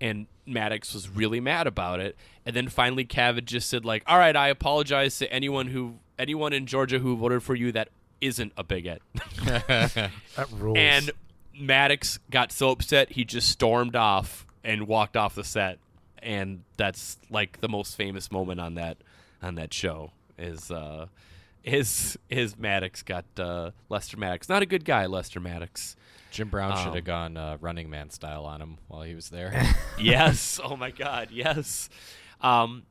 [0.00, 2.16] And Maddox was really mad about it.
[2.44, 6.52] And then finally, Cavett just said, like, all right, I apologize to anyone who, anyone
[6.52, 7.88] in Georgia who voted for you that
[8.20, 9.02] isn't a bigot.
[9.46, 10.10] That
[10.50, 10.76] rules.
[10.78, 11.10] And
[11.58, 15.78] Maddox got so upset he just stormed off and walked off the set.
[16.18, 18.96] And that's like the most famous moment on that
[19.42, 21.06] on that show is uh
[21.64, 24.48] his his Maddox got uh Lester Maddox.
[24.48, 25.96] Not a good guy, Lester Maddox.
[26.30, 29.30] Jim Brown should Um, have gone uh, Running Man style on him while he was
[29.30, 29.52] there.
[29.98, 30.60] yes.
[30.62, 31.88] Oh my god, yes.
[32.40, 32.84] Um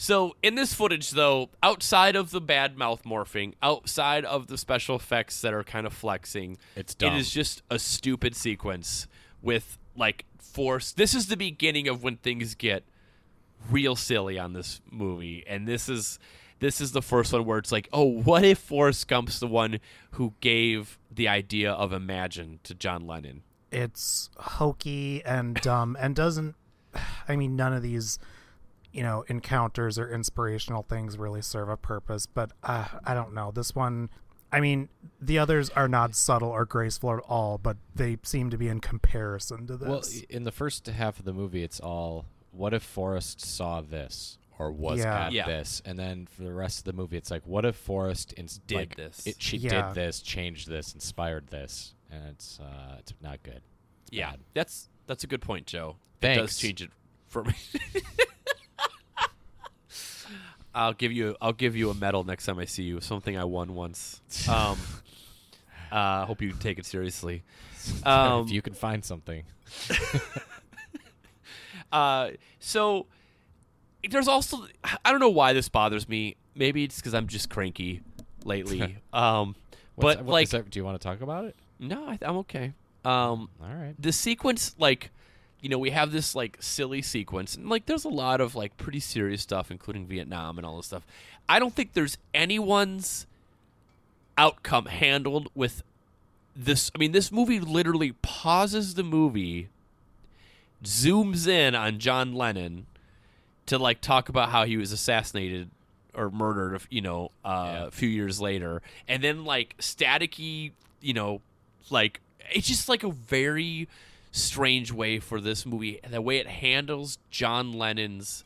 [0.00, 4.96] so in this footage though, outside of the bad mouth morphing, outside of the special
[4.96, 7.14] effects that are kind of flexing, It's dumb.
[7.14, 9.06] It is just a stupid sequence
[9.42, 10.96] with like Forrest.
[10.96, 12.84] This is the beginning of when things get
[13.70, 16.18] real silly on this movie, and this is
[16.60, 19.78] this is the first one where it's like, oh, what if Forrest Gump's the one
[20.12, 23.42] who gave the idea of Imagine to John Lennon?
[23.70, 26.54] it's hokey and dumb and doesn't.
[27.28, 28.18] I mean, none of these
[28.92, 32.26] you know encounters or inspirational things really serve a purpose.
[32.26, 34.10] But uh, I don't know this one.
[34.50, 34.88] I mean,
[35.20, 38.80] the others are not subtle or graceful at all, but they seem to be in
[38.80, 39.88] comparison to this.
[39.88, 44.38] Well, in the first half of the movie, it's all what if Forrest saw this
[44.58, 45.26] or was Yeah.
[45.26, 45.46] at Yeah.
[45.46, 48.58] this, and then for the rest of the movie, it's like what if Forrest ins-
[48.66, 49.26] Did like, this.
[49.26, 49.88] It, she Yeah.
[49.88, 53.62] did this, changed this, inspired this, and it's uh, it's not good.
[54.10, 54.40] Yeah, Bad.
[54.54, 55.96] that's that's a good point, Joe.
[56.20, 56.58] It does Thanks.
[56.58, 56.90] change it
[57.28, 57.54] for me.
[60.74, 63.00] I'll give you I'll give you a medal next time I see you.
[63.00, 64.20] Something I won once.
[64.48, 64.78] Um,
[65.90, 67.42] uh, hope you take it seriously.
[68.04, 69.44] Um, if you can find something,
[71.92, 73.06] Uh, so
[74.08, 74.66] there's also
[75.04, 76.36] I don't know why this bothers me.
[76.54, 78.00] Maybe it's because I'm just cranky
[78.44, 78.96] lately.
[79.12, 79.54] um,
[79.96, 81.56] but what- like that- do you want to talk about it?
[81.80, 82.72] no, I, I'm okay.
[83.04, 83.94] Um, All right.
[83.98, 85.10] the sequence like
[85.60, 88.76] you know we have this like silly sequence and like there's a lot of like
[88.76, 91.06] pretty serious stuff including vietnam and all this stuff
[91.48, 93.26] i don't think there's anyone's
[94.36, 95.82] outcome handled with
[96.54, 99.68] this i mean this movie literally pauses the movie
[100.84, 102.86] zooms in on john lennon
[103.66, 105.68] to like talk about how he was assassinated
[106.14, 107.86] or murdered you know uh, Yeah.
[107.86, 111.40] a few years later and then like staticky you know
[111.90, 112.20] like
[112.52, 113.88] it's just like a very
[114.30, 118.44] strange way for this movie the way it handles john lennon's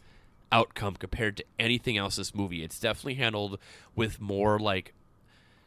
[0.51, 3.59] outcome compared to anything else this movie it's definitely handled
[3.95, 4.93] with more like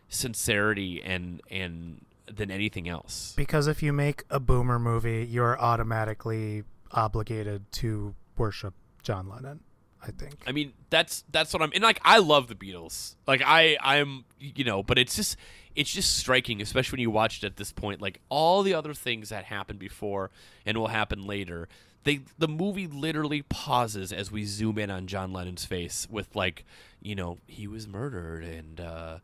[0.10, 6.64] sincerity and and than anything else because if you make a boomer movie, you're automatically
[6.92, 9.62] obligated to worship John Lennon.
[10.02, 10.36] I think.
[10.46, 13.16] I mean, that's that's what I'm and like I love the Beatles.
[13.26, 15.36] Like I I'm you know, but it's just
[15.76, 18.94] it's just striking, especially when you watch it at this point, like all the other
[18.94, 20.32] things that happened before
[20.66, 21.68] and will happen later.
[22.04, 26.66] They the movie literally pauses as we zoom in on John Lennon's face with like,
[27.02, 29.18] you know, he was murdered and uh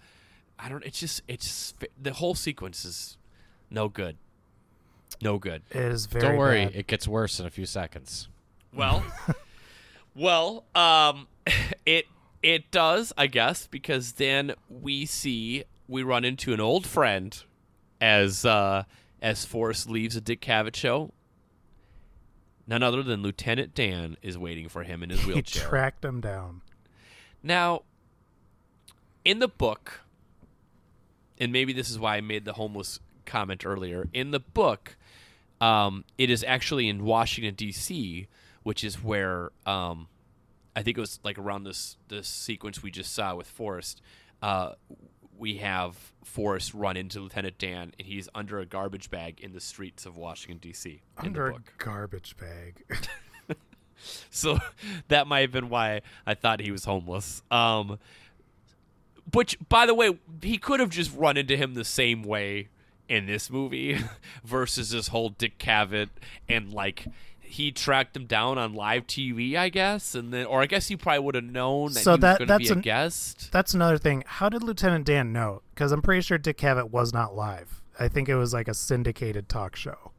[0.61, 3.17] I don't it's just it's just, the whole sequence is
[3.69, 4.17] no good.
[5.21, 5.63] No good.
[5.71, 6.21] It is very.
[6.21, 6.75] Don't worry, bad.
[6.75, 8.27] it gets worse in a few seconds.
[8.73, 9.03] Well,
[10.15, 11.27] well, um,
[11.85, 12.05] it
[12.43, 17.41] it does, I guess, because then we see we run into an old friend
[17.99, 18.83] as uh,
[19.21, 21.11] as Forrest leaves a Dick Cavett show.
[22.67, 25.63] None other than Lieutenant Dan is waiting for him in his wheelchair.
[25.63, 26.61] He tracked him down.
[27.43, 27.81] Now,
[29.25, 30.01] in the book,
[31.41, 34.07] and maybe this is why I made the homeless comment earlier.
[34.13, 34.95] In the book,
[35.59, 38.27] um, it is actually in Washington D.C.,
[38.61, 40.07] which is where um,
[40.75, 44.01] I think it was like around this this sequence we just saw with Forrest.
[44.41, 44.73] Uh,
[45.35, 49.59] we have Forrest run into Lieutenant Dan, and he's under a garbage bag in the
[49.59, 51.01] streets of Washington D.C.
[51.17, 52.85] Under a garbage bag.
[54.29, 54.59] So
[55.07, 57.41] that might have been why I thought he was homeless.
[57.51, 57.99] Um,
[59.33, 62.69] which, by the way, he could have just run into him the same way
[63.09, 63.97] in this movie
[64.43, 66.09] versus this whole Dick Cavett
[66.47, 67.05] and like
[67.41, 70.95] he tracked him down on live TV, I guess, and then or I guess he
[70.95, 73.51] probably would have known that So he that- going to be that's a an- guest.
[73.51, 74.23] That's another thing.
[74.25, 75.61] How did Lieutenant Dan know?
[75.73, 77.81] Because I'm pretty sure Dick Cavett was not live.
[77.99, 80.11] I think it was like a syndicated talk show.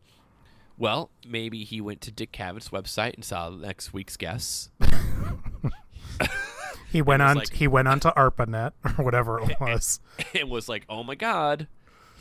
[0.77, 4.69] Well, maybe he went to Dick Cavett's website and saw next week's guests.
[6.93, 7.37] He went on.
[7.39, 9.99] like- he went on to ARPANET or whatever it was.
[10.39, 11.67] and was like, "Oh my God,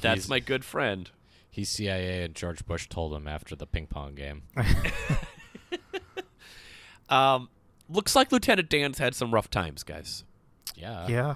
[0.02, 1.10] that's He's- my good friend."
[1.54, 4.44] He's CIA, and George Bush told him after the ping pong game.
[7.10, 7.50] Um,
[7.90, 10.24] looks like Lieutenant Dan's had some rough times, guys.
[10.76, 11.08] Yeah.
[11.08, 11.34] yeah.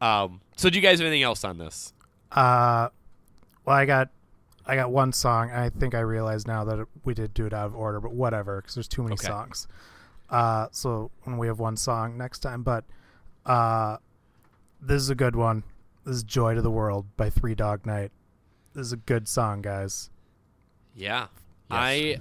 [0.00, 1.94] Um, so do you guys have anything else on this?
[2.30, 2.90] Uh,
[3.64, 4.10] well, I got,
[4.66, 5.50] I got one song.
[5.50, 8.56] I think I realize now that we did do it out of order, but whatever,
[8.60, 9.28] because there's too many Okay.
[9.28, 9.66] songs.
[10.34, 12.84] Uh, so when we have one song next time, but
[13.46, 13.98] uh,
[14.80, 15.62] this is a good one.
[16.04, 18.10] This is "Joy to the World" by Three Dog Night.
[18.74, 20.10] This is a good song, guys.
[20.92, 21.28] Yeah,
[21.70, 22.18] I,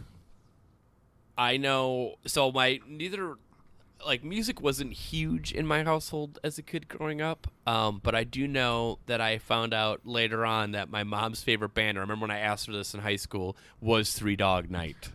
[1.35, 2.17] I know.
[2.27, 3.33] So my neither,
[4.05, 7.47] like music wasn't huge in my household as a kid growing up.
[7.65, 11.73] Um, but I do know that I found out later on that my mom's favorite
[11.73, 11.97] band.
[11.97, 15.09] I remember when I asked her this in high school was Three Dog Night.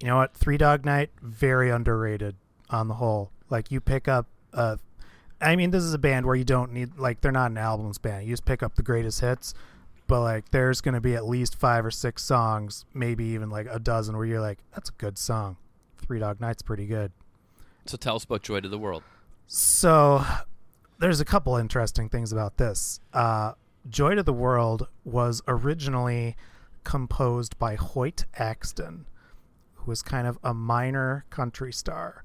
[0.00, 0.34] You know what?
[0.34, 2.36] Three Dog Night very underrated
[2.70, 3.32] on the whole.
[3.50, 4.76] Like you pick up uh
[5.40, 7.98] I mean this is a band where you don't need like they're not an albums
[7.98, 8.26] band.
[8.26, 9.54] You just pick up the greatest hits.
[10.06, 13.66] But like there's going to be at least 5 or 6 songs, maybe even like
[13.70, 15.56] a dozen where you're like that's a good song.
[15.98, 17.12] Three Dog Night's pretty good.
[17.84, 19.02] So tell us about Joy to the World.
[19.46, 20.24] So
[20.98, 23.00] there's a couple interesting things about this.
[23.12, 23.52] Uh,
[23.88, 26.36] Joy to the World was originally
[26.84, 29.06] composed by Hoyt Axton,
[29.88, 32.22] who was kind of a minor country star.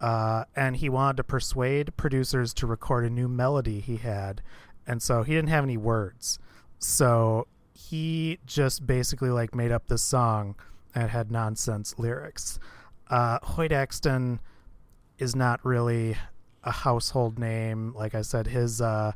[0.00, 4.40] uh, and he wanted to persuade producers to record a new melody he had,
[4.86, 6.38] and so he didn't have any words,
[6.78, 10.56] so he just basically like made up this song
[10.94, 12.58] and had nonsense lyrics.
[13.10, 14.40] Uh, Hoyt Axton
[15.18, 16.16] is not really
[16.64, 17.92] a household name.
[17.94, 19.12] Like I said, his uh,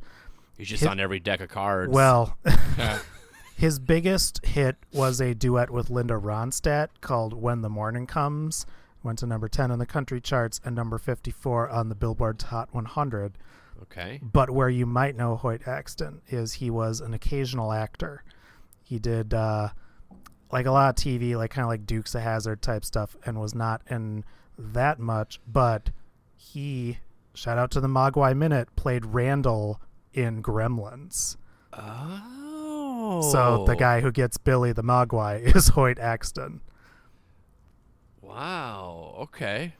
[0.58, 1.90] He's just Hit- on every deck of cards.
[1.92, 2.36] well,
[3.56, 8.66] his biggest hit was a duet with Linda Ronstadt called "When the Morning Comes."
[9.02, 12.68] Went to number ten on the country charts and number fifty-four on the Billboard Hot
[12.74, 13.38] 100.
[13.84, 14.20] okay.
[14.22, 18.24] But where you might know Hoyt Axton is he was an occasional actor.
[18.82, 19.70] He did uh,
[20.52, 23.40] like a lot of TV, like kind of like Dukes of Hazzard type stuff, and
[23.40, 24.22] was not in
[24.58, 25.40] that much.
[25.46, 25.90] But
[26.34, 26.98] he,
[27.32, 29.80] shout out to the Mogwai Minute, played Randall
[30.12, 31.36] in Gremlins.
[31.72, 32.45] Oh.
[33.22, 36.60] So the guy who gets Billy the Mogwai is Hoyt Axton.
[38.22, 39.14] Wow.
[39.20, 39.74] Okay.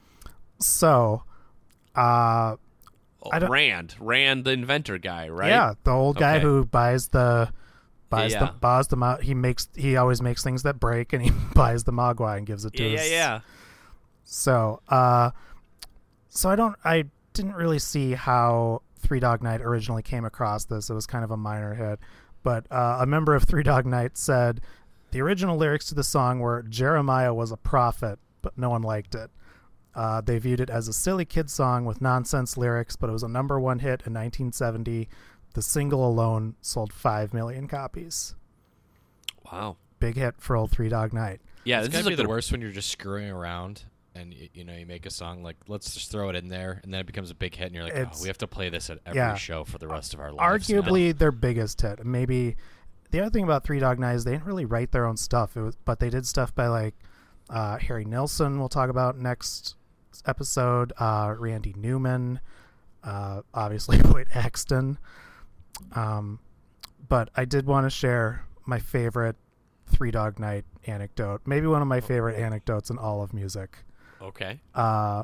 [0.59, 1.23] So,
[1.95, 2.55] uh,
[3.29, 3.95] Oh, Rand.
[3.99, 5.49] Rand, the inventor guy, right?
[5.49, 6.43] yeah, the old guy Okay.
[6.43, 7.51] who buys the
[8.09, 8.45] buys Yeah.
[8.45, 11.83] the buys the mo- he makes he always makes things that break and he buys
[11.83, 13.39] the Mogwai and gives it to Yeah, yeah, yeah.
[14.23, 15.31] So, uh,
[16.29, 20.89] so I don't, I didn't really see how Three Dog Night originally came across this.
[20.89, 21.99] It was kind of a minor hit,
[22.43, 24.61] but uh, a member of Three Dog Night said
[25.11, 29.15] the original lyrics to the song were Jeremiah was a prophet, but no one liked
[29.15, 29.29] it.
[29.95, 33.23] Uh, they viewed it as a silly kid song with nonsense lyrics, but it was
[33.23, 35.09] a number one hit in 1970.
[35.53, 38.35] The single alone sold five million copies.
[39.51, 39.77] Wow.
[39.99, 41.41] Big hit for old Three Dog Night.
[41.63, 43.83] Yeah, It's this is be like the the worst when you're just screwing around
[44.17, 46.79] and y- you know you make a song like let's just throw it in there
[46.83, 48.47] and then it becomes a big hit and you're like It's- oh we have to
[48.47, 49.35] play this at every yeah.
[49.35, 50.69] show for the rest of our lives.
[50.69, 52.05] now." arguably their biggest hit.
[52.05, 52.55] Maybe
[53.11, 55.55] the other thing about Three Dog Night is they didn't really write their own stuff.
[55.55, 56.95] It was, but they did stuff by like
[57.49, 58.59] uh, Harry Nilsson.
[58.59, 59.75] We'll talk about next
[60.25, 60.91] episode.
[60.97, 62.39] Uh, Randy Newman,
[63.03, 64.97] uh, obviously Hoyt Axton.
[65.93, 66.39] Um,
[67.07, 69.37] but I did want to share my favorite
[69.87, 71.41] Three Dog Night anecdote.
[71.45, 73.77] Maybe one of my favorite anecdotes in all of music.
[74.21, 74.59] Okay.
[74.75, 75.23] Uh,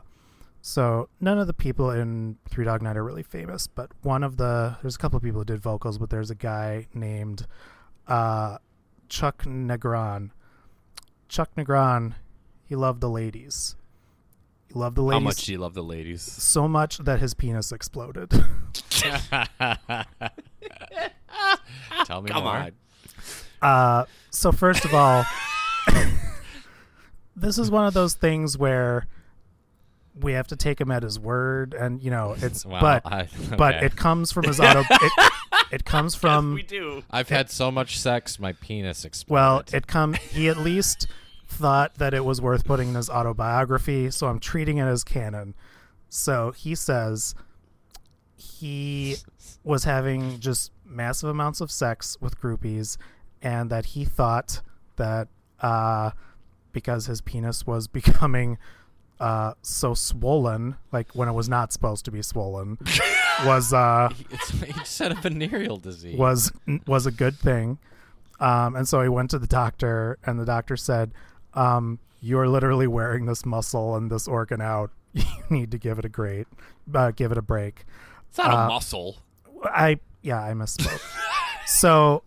[0.61, 4.37] so none of the people in Three Dog Night are really famous, but one of
[4.37, 7.45] the there's a couple of people who did vocals, but there's a guy named
[8.07, 8.57] uh,
[9.09, 10.31] Chuck Negron.
[11.27, 12.13] Chuck Negron,
[12.65, 13.75] he loved the ladies.
[14.67, 16.21] He loved the ladies How much do you love the ladies?
[16.21, 18.29] so much that his penis exploded.
[22.05, 22.53] Tell me Come more.
[22.55, 22.71] on.
[23.61, 25.25] Uh, so first of all,
[27.35, 29.07] this is one of those things where
[30.19, 33.27] we have to take him at his word, and you know it's Wow, but I-
[33.57, 34.83] but it comes from his auto.
[34.89, 35.31] It,
[35.71, 37.03] it comes from we do.
[37.09, 39.31] I've had so much sex, my penis exploded.
[39.33, 40.13] well, it come.
[40.13, 41.07] He at least
[41.47, 45.55] thought that it was worth putting in his autobiography, so I'm treating it as canon.
[46.09, 47.33] So he says
[48.35, 49.15] he
[49.63, 52.97] was having just massive amounts of sex with groupies,
[53.41, 54.61] and that he thought
[54.97, 55.27] that
[55.59, 56.11] uh,
[56.73, 58.57] because his penis was becoming
[59.19, 62.77] uh, so swollen, like when it was not supposed to be swollen,
[63.45, 66.17] was uh, it's, he just had a venereal disease.
[66.17, 66.51] was
[66.87, 67.77] was a good thing.
[68.39, 71.11] Um, and so he went to the doctor, and the doctor said,
[71.53, 74.91] um, "You're literally wearing this muscle and this organ out.
[75.13, 76.47] You need to give it a great,
[76.93, 77.85] uh, give it a break."
[78.29, 79.17] It's not Uh, a muscle.
[79.63, 80.99] I yeah, I misspoke.
[81.67, 82.23] so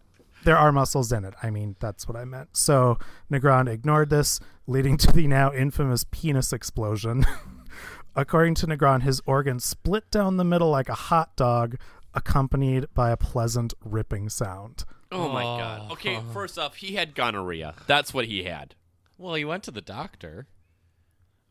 [0.47, 1.35] there are muscles in it.
[1.43, 2.57] I mean, that's what I meant.
[2.57, 2.99] So
[3.31, 7.27] Negron ignored this, leading to the now infamous penis explosion.
[8.17, 11.77] According to Negron, his organ split down the middle like a hot dog,
[12.15, 14.85] accompanied by a pleasant ripping sound.
[15.13, 15.93] Oh my god.
[15.93, 17.75] Okay, first off, he had gonorrhea.
[17.87, 18.75] That's what he had.
[19.19, 20.47] well, he went to the doctor.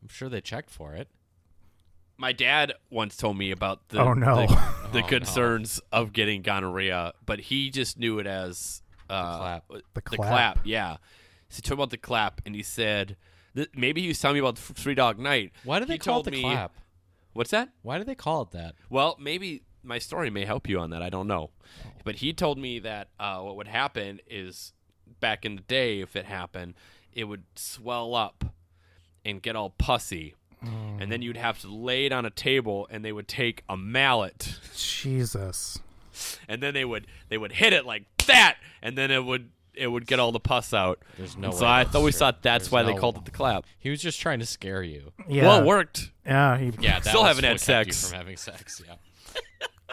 [0.02, 1.08] I'm sure they checked for it.
[2.18, 4.48] My dad once told me about the Oh, no.
[4.48, 4.56] the, the
[4.94, 5.08] Oh, no.
[5.08, 9.68] concerns of getting gonorrhea, but he just knew it as uh, clap.
[9.70, 10.18] The The clap.
[10.30, 10.97] clap, yeah.
[11.49, 13.18] So he told me about the clap, and he said
[13.56, 15.51] th- maybe he was telling me about the Three Dog Night.
[15.64, 16.74] Why do they He call it the me- clap?
[17.34, 17.70] What's that?
[17.82, 18.76] Why do they call it that?
[18.89, 21.01] Well, maybe my story may help you on that.
[21.01, 21.51] I don't know.
[22.03, 24.74] But he told me that uh, what would happen is
[25.20, 26.76] back in the day, if it happened,
[27.12, 28.45] it would swell up
[29.26, 30.36] and get all pussy.
[30.62, 33.78] And then you'd have to lay it on a table, and they would take a
[33.78, 35.78] mallet, Jesus.
[36.47, 39.88] and then they would they would hit it like that, and then it would it
[39.88, 40.99] would get all the pus out.
[41.18, 42.20] There's no so way I that's always true.
[42.20, 43.66] thought that's There's why they called it the clap.
[43.78, 45.11] He was just trying to scare you.
[45.28, 45.43] Yeah.
[45.47, 46.11] Well, it worked.
[46.26, 46.57] Yeah.
[46.57, 48.09] He, Yeah, that Still was haven't had what you sex.
[48.09, 48.82] from having sex.
[48.88, 48.95] Yeah.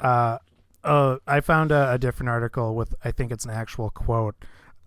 [0.09, 0.39] uh,
[0.85, 4.37] oh, I found a, a different article with I think it's an actual quote.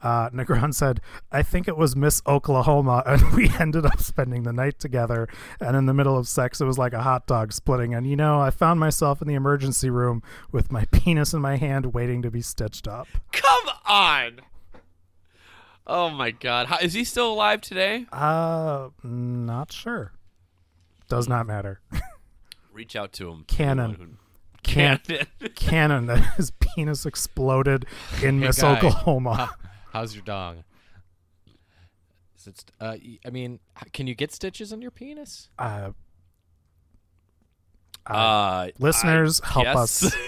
[0.06, 1.01] Uh, Negron said,
[1.32, 5.28] I think it was Miss Oklahoma, and we ended up spending the night together.
[5.60, 7.95] And in the middle of sex, it was like a hot dog splitting.
[7.95, 11.56] And you know, I found myself in the emergency room with my penis in my
[11.58, 13.08] hand, waiting to be stitched up.
[13.32, 14.41] Come on.
[15.88, 16.68] Oh my God!
[16.68, 18.06] How, is he still alive today?
[18.12, 20.14] Uh, not sure.
[21.10, 21.80] Does not matter.
[22.74, 23.43] Reach out to him.
[23.47, 23.86] Canon.
[23.91, 24.18] Anyone who-
[24.64, 25.28] Can- Canon.
[25.56, 27.86] Canon that his penis exploded
[28.24, 28.78] in Hey, Miss guy.
[28.78, 29.51] Oklahoma.
[29.95, 30.57] How- how's your dog?
[32.37, 33.59] Is it, st- uh, y- I mean,
[33.93, 35.49] can you get stitches on your penis?
[35.57, 35.91] Uh,
[38.05, 40.03] Uh, listeners, I help guess.
[40.03, 40.15] us.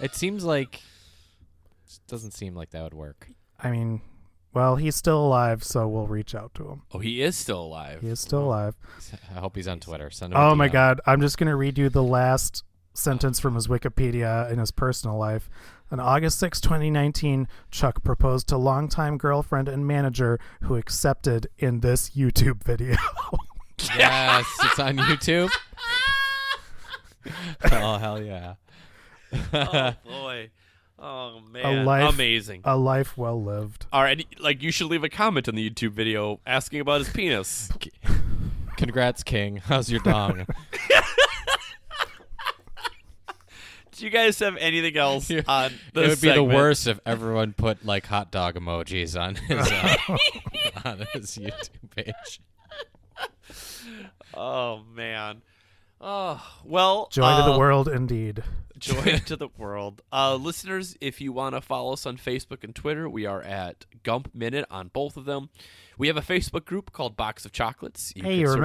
[0.00, 3.30] It seems like it doesn't seem like that would work.
[3.58, 4.00] I mean,
[4.54, 6.82] well, he's still alive, so we'll reach out to him.
[6.92, 8.00] oh, he is still alive.
[8.00, 8.76] He is still alive.
[9.34, 10.08] I hope he's on Twitter.
[10.10, 10.38] Send him.
[10.38, 12.62] Oh my god, I'm just going to read you the last
[12.94, 15.50] sentence from his Wikipedia in his personal life.
[15.90, 22.10] On August 6, 2019, Chuck proposed to longtime girlfriend and manager who accepted in this
[22.10, 22.96] YouTube video.
[23.96, 25.50] Yes, it's on YouTube.
[27.72, 28.54] oh hell yeah!
[29.52, 30.50] oh boy.
[30.98, 31.84] Oh man.
[31.84, 32.62] life- Amazing.
[32.64, 33.86] A life well lived.
[33.92, 37.08] All right, like you should leave a comment on the YouTube video asking about his
[37.10, 37.70] penis.
[38.76, 39.58] Congrats, King.
[39.58, 40.44] How's your dong?
[43.98, 45.42] Do you guys have anything else Yeah.
[45.46, 49.34] on it this would be the worst if everyone put like hot dog emojis on
[49.36, 50.18] his uh,
[50.88, 52.40] on his YouTube page.
[54.34, 55.42] Oh man.
[56.00, 57.08] Oh well.
[57.10, 58.44] Joy to uh, the world, indeed.
[58.78, 60.02] Joy to the world.
[60.12, 63.84] Uh, listeners, if you want to follow us on Facebook and Twitter, we are at
[64.04, 65.48] Gump Minute on both of them.
[65.96, 68.12] We have a Facebook group called Box of Chocolates.
[68.14, 68.60] You Hey, can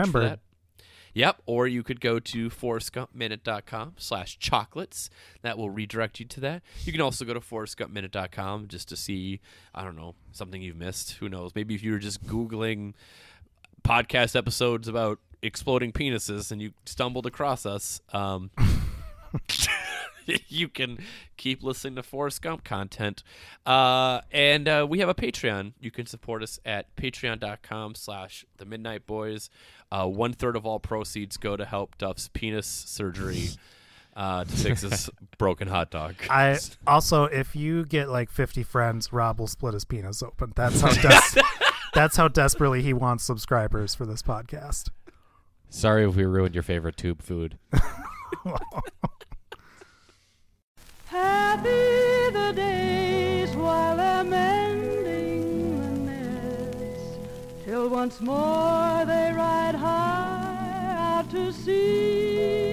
[1.14, 5.09] Yep, or you could go to forrestgumpminute.com slash chocolates.
[5.41, 6.64] That will redirect you to that.
[6.84, 9.39] You can also go to forrestgumpminute.com just to see,
[9.76, 11.14] I don't know, something you've missed.
[11.14, 11.51] Who knows?
[11.55, 12.93] Maybe if you were just Googling
[13.84, 18.49] podcast episodes about exploding penises and you stumbled across us, um,
[20.47, 20.97] you can
[21.38, 23.24] keep listening to Forrest Gump content.
[23.66, 25.74] Uh, and uh, we have a Patreon.
[25.80, 29.49] You can support us at patreon.com slash the Midnight Boys.
[29.93, 33.49] Uh, one third of all proceeds go to help Duff's penis surgery
[34.15, 36.15] uh, to fix his broken hot dog.
[36.31, 40.51] I also, if you get like 50 friends, Rob will split his penis open.
[40.55, 41.41] That's how des-
[41.93, 44.89] that's how desperately he wants subscribers for this podcast.
[45.69, 47.59] Sorry if we ruined your favorite tube food.
[51.05, 51.69] Happy
[52.31, 52.82] the days
[57.74, 62.72] Till once more they ride high out to sea.